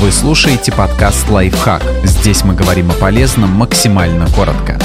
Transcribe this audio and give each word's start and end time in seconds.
Вы 0.00 0.12
слушаете 0.12 0.70
подкаст 0.70 1.28
«Лайфхак». 1.28 1.82
Здесь 2.04 2.44
мы 2.44 2.54
говорим 2.54 2.92
о 2.92 2.94
полезном 2.94 3.50
максимально 3.50 4.28
коротко. 4.28 4.78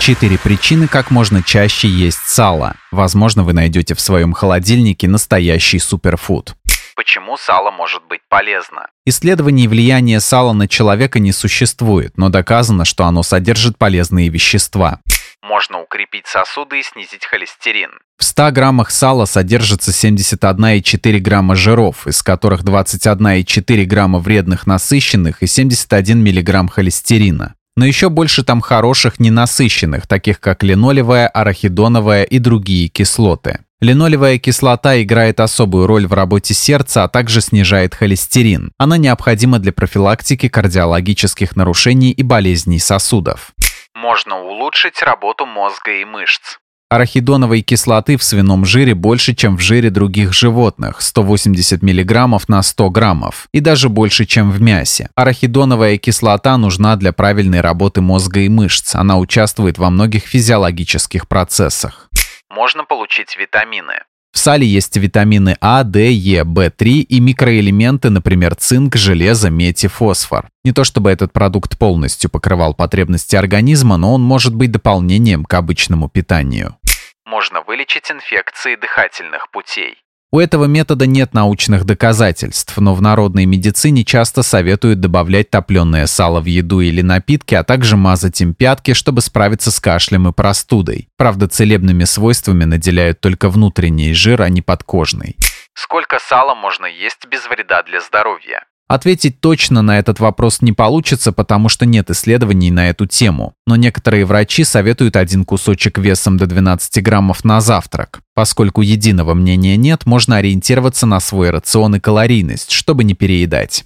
Четыре 0.00 0.38
причины, 0.38 0.88
как 0.88 1.10
можно 1.10 1.42
чаще 1.42 1.86
есть 1.86 2.26
сало. 2.26 2.76
Возможно, 2.90 3.44
вы 3.44 3.52
найдете 3.52 3.94
в 3.94 4.00
своем 4.00 4.32
холодильнике 4.32 5.08
настоящий 5.08 5.78
суперфуд. 5.78 6.54
Почему 6.96 7.36
сало 7.36 7.70
может 7.70 8.02
быть 8.08 8.20
полезно? 8.30 8.86
Исследований 9.04 9.68
влияния 9.68 10.20
сала 10.20 10.54
на 10.54 10.66
человека 10.66 11.18
не 11.18 11.32
существует, 11.32 12.16
но 12.16 12.30
доказано, 12.30 12.86
что 12.86 13.04
оно 13.04 13.22
содержит 13.22 13.76
полезные 13.76 14.30
вещества. 14.30 15.00
Можно 15.46 15.82
укрепить 15.82 16.26
сосуды 16.26 16.80
и 16.80 16.82
снизить 16.82 17.26
холестерин. 17.26 17.90
В 18.16 18.24
100 18.24 18.50
граммах 18.52 18.90
сала 18.90 19.26
содержится 19.26 19.90
71,4 19.90 21.18
грамма 21.18 21.54
жиров, 21.54 22.06
из 22.06 22.22
которых 22.22 22.62
21,4 22.62 23.84
грамма 23.84 24.20
вредных 24.20 24.66
насыщенных 24.66 25.42
и 25.42 25.46
71 25.46 26.18
миллиграмм 26.18 26.68
холестерина. 26.68 27.54
Но 27.76 27.84
еще 27.84 28.08
больше 28.08 28.42
там 28.42 28.62
хороших 28.62 29.20
ненасыщенных, 29.20 30.06
таких 30.06 30.40
как 30.40 30.62
линолевая, 30.62 31.28
арахидоновая 31.28 32.22
и 32.22 32.38
другие 32.38 32.88
кислоты. 32.88 33.58
Линолевая 33.82 34.38
кислота 34.38 35.02
играет 35.02 35.40
особую 35.40 35.86
роль 35.86 36.06
в 36.06 36.14
работе 36.14 36.54
сердца, 36.54 37.04
а 37.04 37.08
также 37.08 37.42
снижает 37.42 37.94
холестерин. 37.94 38.72
Она 38.78 38.96
необходима 38.96 39.58
для 39.58 39.74
профилактики 39.74 40.48
кардиологических 40.48 41.54
нарушений 41.54 42.12
и 42.12 42.22
болезней 42.22 42.78
сосудов. 42.78 43.52
Можно 43.94 44.40
улучшить 44.40 45.02
работу 45.02 45.46
мозга 45.46 45.92
и 45.92 46.04
мышц. 46.04 46.58
Арахидоновой 46.90 47.62
кислоты 47.62 48.16
в 48.16 48.22
свином 48.22 48.64
жире 48.64 48.94
больше, 48.94 49.34
чем 49.34 49.56
в 49.56 49.60
жире 49.60 49.90
других 49.90 50.32
животных– 50.32 51.00
180 51.00 51.82
мг 51.82 52.40
на 52.48 52.62
100 52.62 52.90
граммов, 52.90 53.48
и 53.52 53.60
даже 53.60 53.88
больше, 53.88 54.26
чем 54.26 54.50
в 54.50 54.60
мясе. 54.60 55.08
Арахидоновая 55.16 55.96
кислота 55.98 56.56
нужна 56.56 56.96
для 56.96 57.12
правильной 57.12 57.60
работы 57.60 58.00
мозга 58.00 58.40
и 58.40 58.48
мышц. 58.48 58.94
Она 58.94 59.18
участвует 59.18 59.78
во 59.78 59.90
многих 59.90 60.24
физиологических 60.24 61.26
процессах. 61.26 62.08
Можно 62.50 62.84
получить 62.84 63.36
витамины. 63.36 64.02
В 64.34 64.38
сале 64.38 64.66
есть 64.66 64.96
витамины 64.96 65.56
А, 65.60 65.84
D, 65.84 66.10
Е, 66.10 66.42
В3 66.42 66.86
и 67.02 67.20
микроэлементы, 67.20 68.10
например, 68.10 68.56
цинк, 68.56 68.96
железо, 68.96 69.48
медь 69.48 69.84
и 69.84 69.88
фосфор. 69.88 70.48
Не 70.64 70.72
то 70.72 70.82
чтобы 70.82 71.12
этот 71.12 71.32
продукт 71.32 71.78
полностью 71.78 72.28
покрывал 72.28 72.74
потребности 72.74 73.36
организма, 73.36 73.96
но 73.96 74.12
он 74.12 74.22
может 74.22 74.52
быть 74.52 74.72
дополнением 74.72 75.44
к 75.44 75.54
обычному 75.54 76.08
питанию. 76.08 76.76
Можно 77.24 77.62
вылечить 77.62 78.10
инфекции 78.10 78.74
дыхательных 78.74 79.50
путей. 79.52 80.03
У 80.34 80.40
этого 80.40 80.64
метода 80.64 81.06
нет 81.06 81.32
научных 81.32 81.84
доказательств, 81.84 82.76
но 82.78 82.92
в 82.96 83.00
народной 83.00 83.46
медицине 83.46 84.02
часто 84.04 84.42
советуют 84.42 84.98
добавлять 84.98 85.48
топленое 85.48 86.08
сало 86.08 86.40
в 86.40 86.46
еду 86.46 86.80
или 86.80 87.02
напитки, 87.02 87.54
а 87.54 87.62
также 87.62 87.96
мазать 87.96 88.40
им 88.40 88.52
пятки, 88.52 88.94
чтобы 88.94 89.20
справиться 89.20 89.70
с 89.70 89.78
кашлем 89.78 90.26
и 90.26 90.32
простудой. 90.32 91.08
Правда, 91.16 91.46
целебными 91.46 92.02
свойствами 92.02 92.64
наделяют 92.64 93.20
только 93.20 93.48
внутренний 93.48 94.12
жир, 94.12 94.42
а 94.42 94.48
не 94.48 94.60
подкожный. 94.60 95.36
Сколько 95.72 96.18
сала 96.18 96.56
можно 96.56 96.86
есть 96.86 97.28
без 97.30 97.46
вреда 97.46 97.84
для 97.84 98.00
здоровья? 98.00 98.64
Ответить 98.94 99.40
точно 99.40 99.82
на 99.82 99.98
этот 99.98 100.20
вопрос 100.20 100.62
не 100.62 100.70
получится, 100.70 101.32
потому 101.32 101.68
что 101.68 101.84
нет 101.84 102.10
исследований 102.10 102.70
на 102.70 102.90
эту 102.90 103.06
тему. 103.06 103.54
Но 103.66 103.74
некоторые 103.74 104.24
врачи 104.24 104.62
советуют 104.62 105.16
один 105.16 105.44
кусочек 105.44 105.98
весом 105.98 106.36
до 106.36 106.46
12 106.46 107.02
граммов 107.02 107.42
на 107.42 107.60
завтрак. 107.60 108.20
Поскольку 108.36 108.82
единого 108.82 109.34
мнения 109.34 109.76
нет, 109.76 110.06
можно 110.06 110.36
ориентироваться 110.36 111.06
на 111.06 111.18
свой 111.18 111.50
рацион 111.50 111.96
и 111.96 111.98
калорийность, 111.98 112.70
чтобы 112.70 113.02
не 113.02 113.14
переедать. 113.14 113.82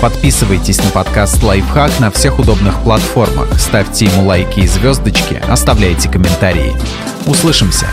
Подписывайтесь 0.00 0.78
на 0.84 0.90
подкаст 0.90 1.42
«Лайфхак» 1.42 1.98
на 1.98 2.12
всех 2.12 2.38
удобных 2.38 2.80
платформах, 2.84 3.58
ставьте 3.58 4.04
ему 4.04 4.26
лайки 4.26 4.60
и 4.60 4.68
звездочки, 4.68 5.42
оставляйте 5.48 6.08
комментарии. 6.08 6.72
Услышимся! 7.26 7.88